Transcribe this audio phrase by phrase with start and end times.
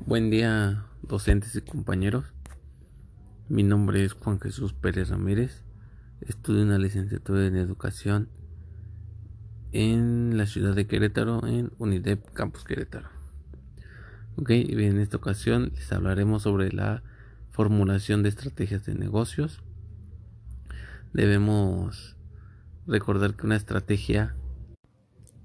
[0.00, 2.26] Buen día, docentes y compañeros.
[3.48, 5.62] Mi nombre es Juan Jesús Pérez Ramírez.
[6.20, 8.28] Estudio una licenciatura en educación
[9.72, 13.08] en la ciudad de Querétaro, en UNIDEP Campus Querétaro.
[14.36, 17.02] Ok, en esta ocasión les hablaremos sobre la
[17.50, 19.62] formulación de estrategias de negocios.
[21.14, 22.16] Debemos
[22.86, 24.34] recordar que una estrategia,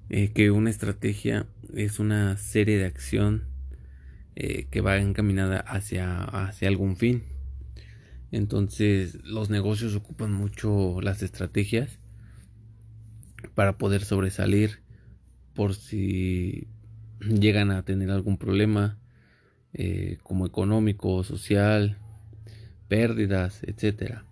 [0.10, 3.49] eh, que una estrategia es una serie de acción
[4.42, 7.24] eh, que va encaminada hacia, hacia algún fin.
[8.32, 12.00] Entonces los negocios ocupan mucho las estrategias
[13.54, 14.82] para poder sobresalir
[15.54, 16.70] por si
[17.20, 18.98] llegan a tener algún problema
[19.74, 21.98] eh, como económico, social,
[22.88, 24.24] pérdidas, etcétera.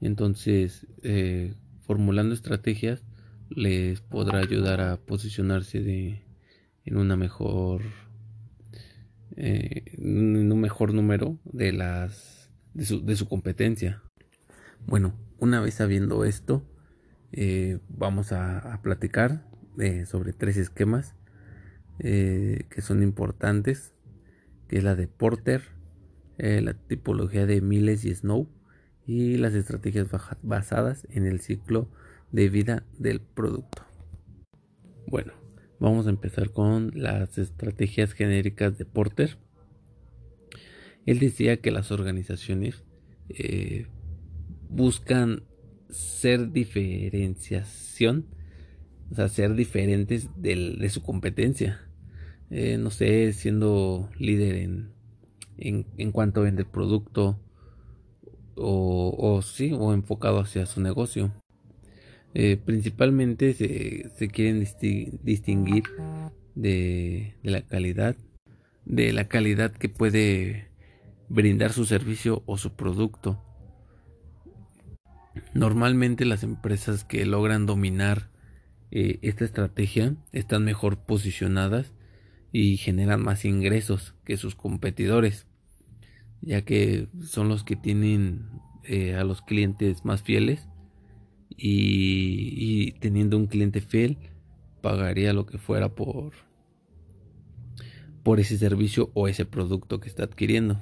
[0.00, 3.02] Entonces, eh, formulando estrategias
[3.50, 6.22] les podrá ayudar a posicionarse de,
[6.84, 7.82] en una mejor
[9.36, 14.02] eh, un mejor número de las de su, de su competencia.
[14.86, 16.66] Bueno, una vez sabiendo esto,
[17.32, 19.46] eh, vamos a, platicar
[19.78, 21.14] eh, sobre tres esquemas
[21.98, 23.94] que son importantes,
[24.66, 25.62] que es la de Porter,
[26.36, 28.48] la tipología de Miles y Snow
[29.06, 30.08] y las estrategias
[30.42, 31.88] basadas en el ciclo
[32.32, 33.84] de vida del producto.
[35.06, 35.32] Bueno,
[35.82, 39.36] Vamos a empezar con las estrategias genéricas de Porter.
[41.06, 42.84] Él decía que las organizaciones
[43.28, 43.88] eh,
[44.68, 45.42] buscan
[45.90, 48.26] ser diferenciación,
[49.10, 51.80] o sea, ser diferentes de su competencia.
[52.50, 54.92] Eh, no sé, siendo líder en,
[55.58, 57.40] en, cuanto vende el producto
[58.54, 61.32] o sí, o enfocado hacia su negocio.
[62.34, 64.66] Eh, principalmente se, quieren
[65.22, 65.84] distinguir
[66.54, 68.16] de, la calidad,
[68.86, 70.68] de la calidad que puede
[71.28, 73.42] brindar su servicio o su producto.
[75.52, 78.30] Normalmente las empresas que logran dominar
[78.90, 81.92] eh, esta estrategia están mejor posicionadas
[82.50, 85.46] y generan más ingresos que sus competidores,
[86.40, 88.48] ya que son los que tienen
[88.84, 90.68] eh, a los clientes más fieles
[91.56, 94.18] y, teniendo un cliente fiel
[94.80, 96.32] pagaría lo que fuera por
[98.22, 100.80] por ese servicio o ese producto que está adquiriendo.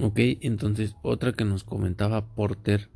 [0.00, 2.90] Ok, entonces otra que nos comentaba Porter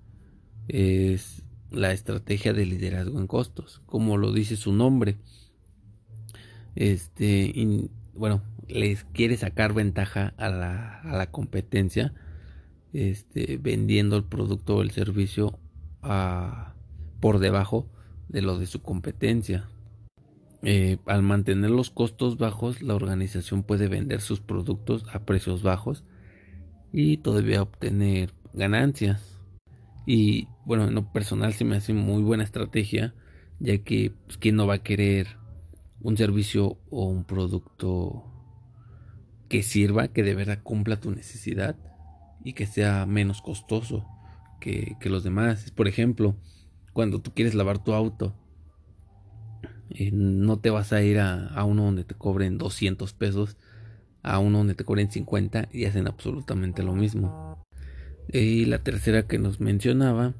[0.68, 5.16] es la estrategia de liderazgo en costos, como lo dice su nombre.
[6.76, 7.52] Este,
[8.14, 12.14] bueno, les quiere sacar ventaja a la, a la competencia,
[12.92, 15.58] este, vendiendo el producto o el servicio
[16.02, 16.74] a,
[17.20, 17.86] por debajo
[18.28, 19.68] de lo de su competencia.
[20.62, 26.04] Eh, al mantener los costos bajos, la organización puede vender sus productos a precios bajos
[26.92, 29.38] y todavía obtener ganancias.
[30.06, 33.14] Y bueno, en lo personal se me hace muy buena estrategia,
[33.60, 35.36] ya que pues, ¿quién no va a querer
[36.00, 38.24] un servicio o un producto
[39.48, 41.76] que sirva, que de verdad cumpla tu necesidad
[42.44, 44.06] y que sea menos costoso
[44.60, 45.70] que, que los demás?
[45.72, 46.36] Por ejemplo,
[46.98, 48.34] cuando tú quieres lavar tu auto.
[49.90, 53.56] Eh, no te vas a ir a, uno donde te cobren 200 pesos,
[54.24, 57.64] a uno donde te cobren 50 y hacen absolutamente lo mismo.
[58.32, 60.34] Y la tercera que nos mencionaba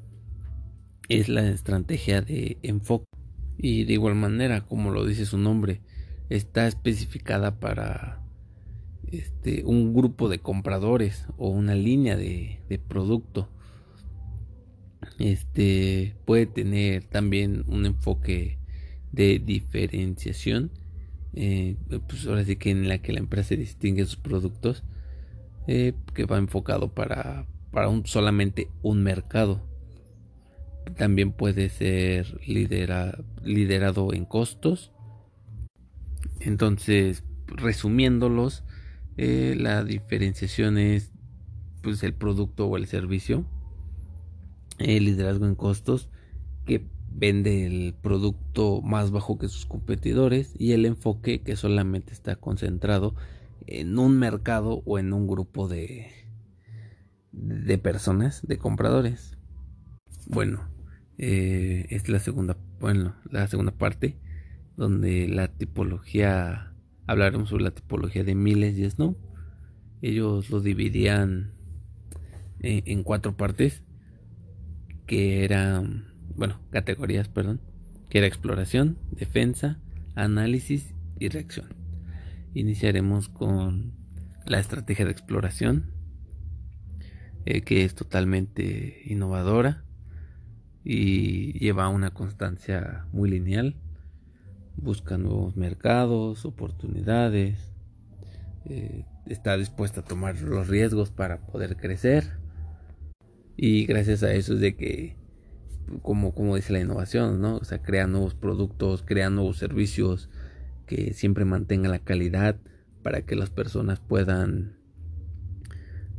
[1.07, 3.05] es la estrategia de enfoque.
[3.57, 5.79] Y de igual manera, como lo dice su nombre,
[6.27, 8.21] está especificada para
[9.07, 13.47] este, un grupo de compradores o una línea de, de producto
[15.19, 18.57] este puede tener también un enfoque
[19.11, 20.71] de diferenciación
[21.33, 24.83] eh, pues ahora sí que en la que la empresa distingue sus productos
[25.67, 29.61] eh, que va enfocado para, para un, solamente un mercado.
[30.97, 34.91] También puede ser liderado en costos.
[36.39, 38.63] Entonces resumiéndolos
[39.17, 41.11] eh, la diferenciación es
[41.81, 43.45] pues el producto o el servicio
[44.79, 46.09] el liderazgo en costos
[46.65, 52.35] que vende el producto más bajo que sus competidores y el enfoque que solamente está
[52.35, 53.15] concentrado
[53.67, 56.07] en un mercado o en un grupo de,
[57.31, 59.37] de personas, de compradores.
[60.27, 60.69] Bueno,
[61.17, 64.17] eh, es la segunda, bueno, la segunda parte
[64.77, 66.73] donde la tipología,
[67.05, 69.17] hablaremos sobre la tipología de Miles y Snow.
[70.01, 71.51] Ellos lo dividían
[72.61, 73.83] eh, en cuatro partes
[75.09, 75.81] que era,
[76.35, 77.61] bueno, categorías, perdón,
[78.09, 79.79] que era exploración, defensa,
[80.13, 81.65] análisis y reacción.
[82.53, 83.93] Iniciaremos con
[84.45, 85.89] la estrategia de exploración,
[87.45, 89.83] eh, que es totalmente innovadora
[90.83, 93.77] y lleva una constancia muy lineal.
[94.75, 97.73] Busca nuevos mercados, oportunidades,
[98.65, 102.38] eh, está dispuesta a tomar los riesgos para poder crecer.
[103.61, 105.17] Y gracias a eso es de que,
[106.01, 107.57] como, como dice la innovación, ¿no?
[107.57, 110.29] O sea, crea nuevos productos, crea nuevos servicios
[110.85, 112.55] que siempre mantengan la calidad
[113.03, 114.77] para que las personas puedan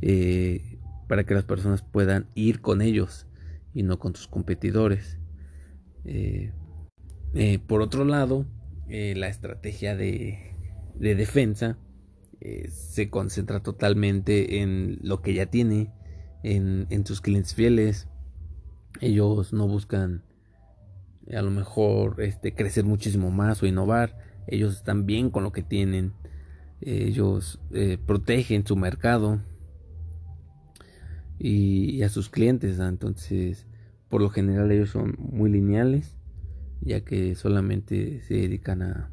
[0.03, 0.77] eh,
[1.07, 3.25] para que las personas puedan ir con ellos
[3.73, 5.17] y no con sus competidores.
[6.05, 6.53] Eh,
[7.33, 8.45] eh, por otro lado,
[8.87, 10.53] la estrategia de,
[10.93, 11.79] de defensa
[12.69, 15.91] se concentra totalmente en lo que ya tiene,
[16.43, 18.07] en, en sus clientes fieles.
[18.99, 20.23] Ellos no buscan
[21.33, 24.17] a lo mejor este, crecer muchísimo más o innovar.
[24.47, 26.13] Ellos están bien con lo que tienen
[26.81, 29.39] ellos eh, protegen su mercado
[31.37, 32.79] y, a sus clientes.
[32.79, 33.67] Entonces,
[34.09, 36.17] por lo general ellos son muy lineales,
[36.81, 39.11] ya que solamente se dedican a,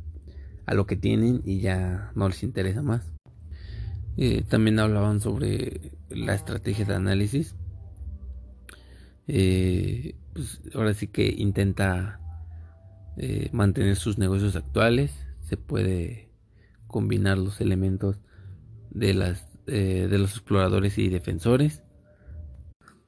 [0.66, 3.17] a lo que tienen y ya no les interesa más.
[4.18, 7.54] Eh, también hablaban sobre la estrategia de análisis.
[9.26, 12.20] Eh, pues ahora sí que intenta
[13.52, 15.12] mantener sus negocios actuales.
[15.40, 16.28] Se puede
[16.88, 18.16] combinar los elementos
[18.90, 21.82] de, las, eh, de los exploradores y defensores.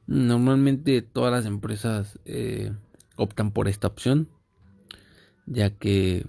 [0.06, 2.72] Normalmente todas las empresas eh,
[3.16, 4.28] optan por esta opción,
[5.46, 6.26] ya que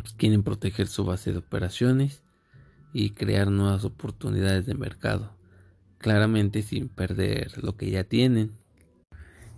[0.00, 2.21] pues, quieren proteger su base de operaciones
[2.92, 5.36] y crear nuevas oportunidades de mercado,
[5.98, 8.52] claramente sin perder lo que ya tienen.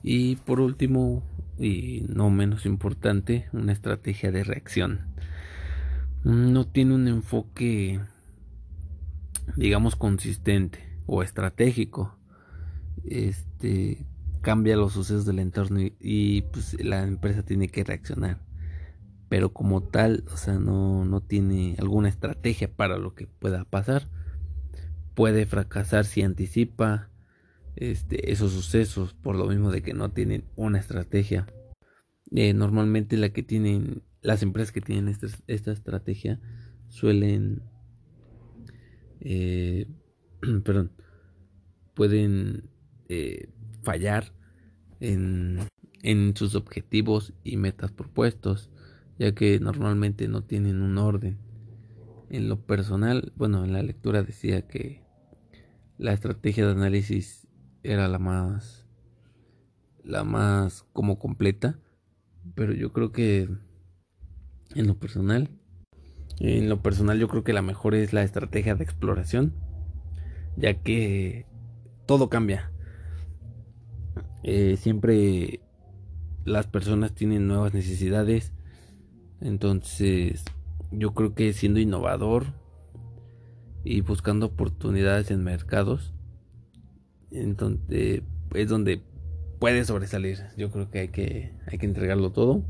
[0.03, 1.23] Y por último,
[1.59, 5.15] y no menos importante, una estrategia de reacción
[6.25, 8.01] no tiene un enfoque,
[9.57, 12.17] digamos, consistente o estratégico.
[13.05, 14.07] Este
[14.41, 18.41] cambia los sucesos del entorno y, pues la empresa tiene que reaccionar.
[19.35, 24.09] Pero como tal, o sea, no, no tiene alguna estrategia para lo que pueda pasar.
[25.15, 27.11] Puede fracasar si anticipa
[27.75, 31.49] este, esos sucesos por lo mismo de que no tienen una estrategia.
[32.31, 36.41] Eh, normalmente la que tienen las empresas que tienen esta, esta estrategia
[36.89, 37.61] suelen,
[39.19, 39.89] eh,
[40.65, 40.93] perdón,
[41.95, 42.71] pueden
[43.09, 43.49] eh,
[43.83, 44.33] fallar
[45.01, 45.59] en,
[46.05, 48.71] en sus objetivos y metas propuestos,
[49.19, 51.39] ya que normalmente no tienen un orden.
[52.31, 55.03] En lo personal, bueno, en la lectura decía que
[55.99, 57.47] la estrategia de análisis
[57.83, 58.85] era la más
[60.05, 61.79] la más como completa,
[62.55, 63.49] pero yo creo que
[64.75, 65.51] en lo personal.
[66.41, 69.55] En lo personal yo creo que la mejor es la estrategia de exploración,
[70.57, 71.47] ya que
[72.07, 72.71] todo cambia.
[74.43, 75.61] Eh, siempre
[76.45, 78.53] las personas tienen nuevas necesidades,
[79.45, 80.43] entonces
[80.91, 82.47] yo creo que siendo innovador
[83.85, 86.15] y buscando oportunidades en mercados,
[87.31, 88.23] entonces
[88.55, 89.03] es donde
[89.61, 90.39] puede sobresalir.
[90.57, 92.65] Yo creo que hay que, hay que entregarlo todo.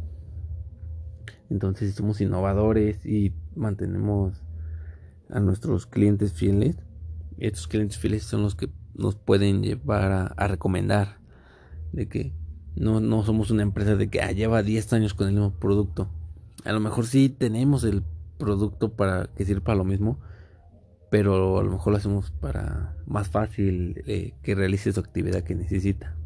[1.49, 4.43] Entonces, si somos innovadores y mantenemos
[5.31, 6.77] a nuestros clientes fieles,
[7.39, 11.19] estos clientes fieles son los que nos pueden llevar a, recomendar
[11.93, 12.33] de que
[12.75, 16.09] no, no, somos una empresa de que ah, lleva 10 años con el mismo producto.
[16.65, 18.03] A lo mejor sí tenemos el
[18.39, 20.19] producto para que sirva lo mismo,
[21.11, 25.55] pero a lo mejor lo hacemos para más fácil eh, que realice su actividad que
[25.55, 26.17] necesita.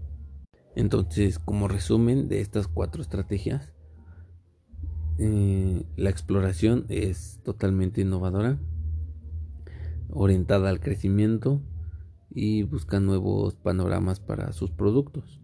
[0.77, 3.73] Entonces, como resumen de estas cuatro estrategias,
[5.19, 8.59] eh, la exploración es totalmente innovadora,
[10.11, 11.61] orientada al crecimiento
[12.31, 15.41] y busca nuevos panoramas para sus productos.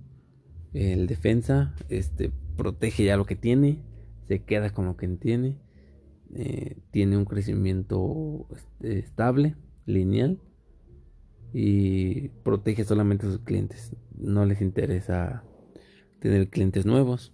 [0.73, 3.83] El defensa este, protege ya lo que tiene,
[4.27, 5.59] se queda con lo que tiene,
[6.35, 10.41] eh, tiene un crecimiento este, estable, lineal
[11.53, 13.95] y protege solamente a sus clientes.
[14.17, 15.45] No les interesa
[16.21, 17.33] tener clientes nuevos.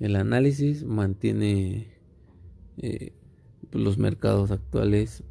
[0.00, 1.98] El análisis mantiene
[2.78, 3.12] eh,
[3.70, 5.22] los mercados actuales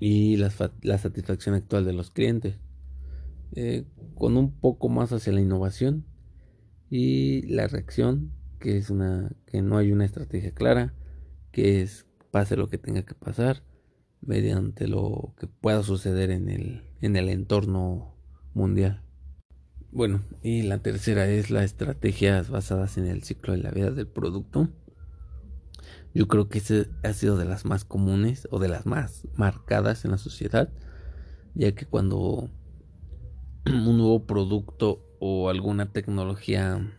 [0.00, 2.60] y la, satisfacción actual de los clientes.
[3.52, 6.04] Eh, con un poco más hacia la innovación
[6.90, 10.94] y la reacción, que es una que no hay una estrategia clara,
[11.52, 13.62] que es pase lo que tenga que pasar
[14.20, 18.16] mediante lo que pueda suceder en el, en el entorno
[18.54, 19.02] mundial.
[19.90, 24.06] Bueno, y la tercera es las estrategias basadas en el ciclo de la vida del
[24.06, 24.68] producto.
[26.14, 30.04] Yo creo que ese ha sido de las más comunes o de las más marcadas
[30.04, 30.70] en la sociedad,
[31.54, 32.50] ya que cuando
[33.66, 36.97] un nuevo producto o alguna tecnología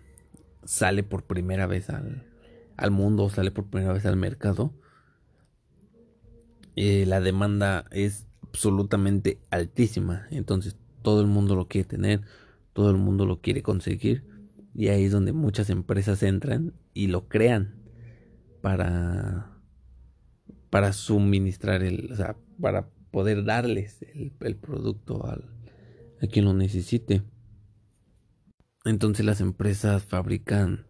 [0.63, 2.25] sale por primera vez al,
[2.77, 4.73] al mundo sale por primera vez al mercado,
[6.75, 10.27] eh, la demanda es absolutamente altísima.
[10.31, 12.21] Entonces todo el mundo lo quiere tener,
[12.73, 14.23] todo el mundo lo quiere conseguir.
[14.73, 17.75] Y ahí es donde muchas empresas entran y lo crean
[18.61, 19.51] para,
[20.69, 25.49] para suministrar el, o sea, para poder darles el, producto al,
[26.21, 27.23] a quien lo necesite.
[28.85, 30.85] Entonces las empresas fabrican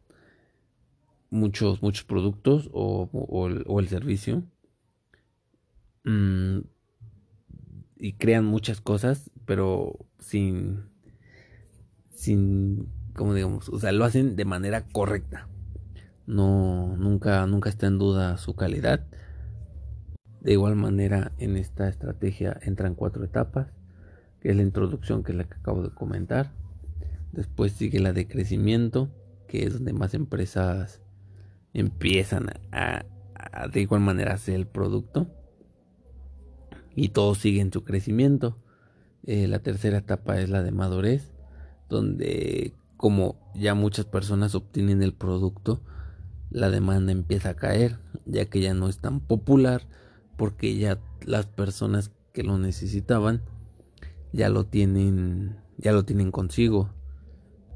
[1.29, 4.43] muchos, muchos productos o, el, servicio.
[6.03, 6.59] Mm,
[7.97, 10.85] y crean muchas cosas, pero sin,
[12.11, 15.49] sin, como digamos, o sea, lo hacen de manera correcta.
[16.25, 19.07] No, nunca, nunca está en duda su calidad.
[20.41, 23.67] De igual manera, en esta estrategia entran cuatro etapas,
[24.39, 26.53] que es la introducción, que es la que acabo de comentar.
[27.31, 29.09] Después sigue la de crecimiento,
[29.47, 31.01] que es donde más empresas
[31.73, 33.05] empiezan a,
[33.71, 35.27] de igual manera hacer el producto
[36.95, 38.57] y todos siguen su crecimiento.
[39.25, 41.31] Eh, la tercera etapa es la de madurez,
[41.87, 45.81] donde como ya muchas personas obtienen el producto,
[46.49, 49.87] la demanda empieza a caer, ya que ya no es tan popular,
[50.35, 53.41] porque ya las personas que lo necesitaban
[54.31, 56.89] ya lo tienen, ya lo tienen consigo.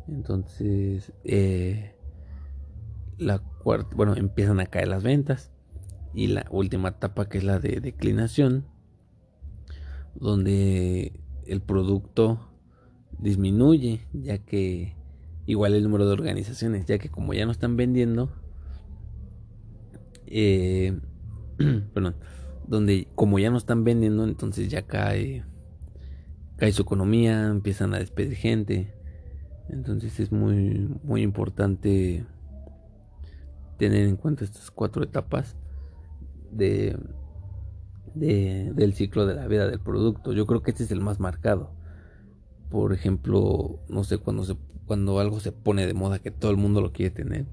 [0.07, 1.95] Entonces, eh,
[3.17, 5.51] la cuarta, bueno, empiezan a caer las ventas.
[6.13, 8.65] Y la última etapa que es la de declinación,
[10.13, 12.39] donde el producto
[13.17, 14.95] disminuye, ya que
[15.45, 18.31] igual el número de organizaciones, ya que como ya no están vendiendo,
[20.27, 20.99] eh,
[21.93, 22.15] perdón,
[22.67, 25.43] donde como ya no están vendiendo, entonces ya cae,
[26.57, 28.93] cae su economía, empiezan a despedir gente,
[29.73, 32.25] entonces es muy, muy importante
[33.77, 35.55] tener en cuenta estas cuatro etapas
[36.51, 36.97] de
[38.15, 40.33] del ciclo de la vida del producto.
[40.33, 41.71] Yo creo que este es el más marcado.
[42.69, 46.57] Por ejemplo, no sé, cuando, se, cuando algo se pone de moda que todo el
[46.57, 47.45] mundo lo quiere tener,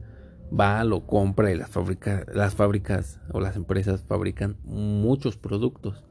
[0.59, 6.05] va, lo compra y las, fábricas las fábricas o las empresas fabrican muchos productos.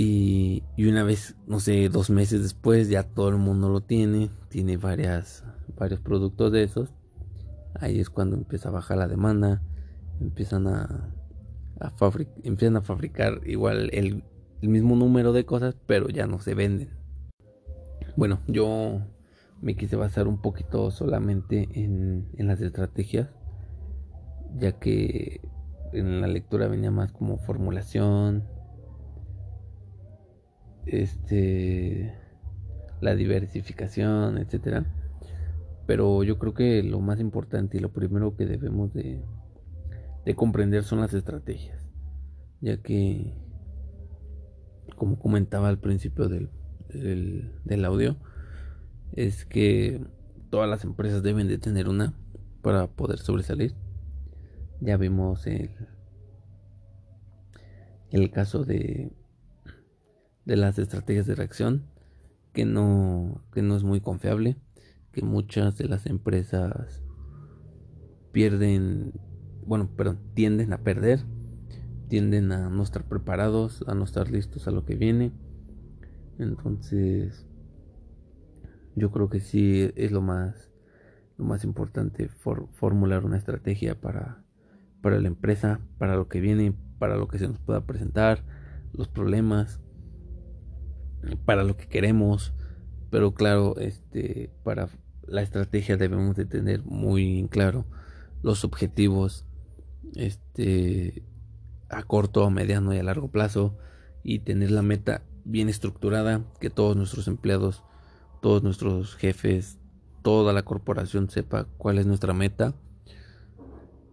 [0.00, 4.76] Y, una vez, no sé, dos meses después ya todo el mundo lo tiene, tiene
[4.76, 5.42] varias,
[5.76, 6.94] varios productos de esos.
[7.74, 9.60] Ahí es cuando empieza a bajar la demanda,
[10.20, 11.12] empiezan a,
[11.80, 11.92] a
[12.44, 14.22] empiezan a fabricar igual el,
[14.62, 16.90] mismo número de cosas, pero ya no se venden.
[18.16, 19.00] Bueno, yo
[19.60, 23.30] me quise basar un poquito solamente en, en las estrategias,
[24.60, 25.40] ya que
[25.92, 28.44] en la lectura venía más como formulación,
[30.88, 32.14] este,
[33.00, 34.86] la diversificación, etcétera.
[35.86, 39.24] Pero yo creo que lo más importante y lo primero que debemos de,
[40.24, 41.88] de comprender son las estrategias,
[42.60, 43.34] ya que,
[44.96, 46.50] como comentaba al principio del,
[47.64, 48.16] del, audio,
[49.12, 50.04] es que
[50.50, 52.14] todas las empresas deben de tener una
[52.62, 53.74] para poder sobresalir.
[54.80, 55.70] Ya vimos el,
[58.10, 59.12] el caso de,
[60.48, 61.84] de las estrategias de reacción
[62.52, 64.56] que no, que no es muy confiable,
[65.12, 67.04] que muchas de las empresas
[68.32, 69.12] pierden
[69.68, 71.20] bueno, perdón, tienden a perder,
[72.08, 75.30] tienden a no estar preparados, a no estar listos a lo que viene.
[76.38, 77.46] Entonces,
[78.96, 80.70] yo creo que sí es lo más,
[81.36, 84.42] lo más importante formular una estrategia para,
[85.02, 88.44] para la empresa, para lo que viene, para lo que se nos pueda presentar,
[88.94, 89.82] los problemas,
[91.44, 92.52] para lo que queremos.
[93.10, 94.88] Pero claro, este, para
[95.26, 97.84] la estrategia debemos de tener muy claro
[98.42, 99.44] los objetivos
[100.14, 101.22] este
[101.90, 103.76] a corto, a mediano y a largo plazo
[104.22, 107.82] y tener la meta bien estructurada, que todos nuestros empleados,
[108.42, 109.78] todos nuestros jefes,
[110.22, 112.74] toda la corporación sepa cuál es nuestra meta,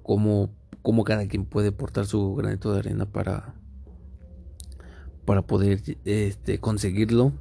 [0.04, 0.50] cómo,
[0.82, 3.56] cómo cada quien puede portar su granito de arena para,
[5.26, 7.34] para poder este, conseguirlo.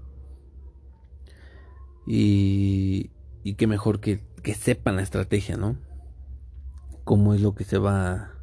[2.06, 3.10] Y,
[3.42, 5.76] y que mejor que, que sepan la estrategia, ¿no?
[7.04, 8.34] Cómo es lo que se va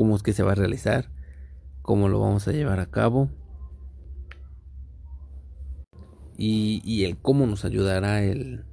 [0.00, 1.10] cómo es que se va a realizar,
[1.82, 3.28] cómo lo vamos a llevar a cabo
[6.38, 8.64] y, el cómo nos ayudará el,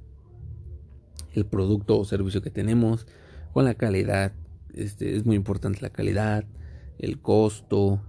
[1.34, 3.06] el producto o servicio que tenemos
[3.52, 4.32] con la calidad
[4.72, 6.46] este, es muy importante la calidad,
[6.98, 8.00] el costo,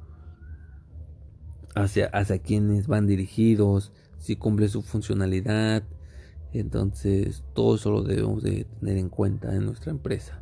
[1.75, 5.83] hacia, hacia quienes van dirigidos, si cumple su funcionalidad.
[6.51, 10.41] Entonces, todo eso lo debemos de tener en cuenta en nuestra empresa.